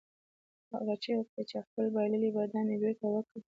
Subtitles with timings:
[0.73, 3.41] هغه چیغه کړه چې خپل بایللي بادام مې بیرته وګټل.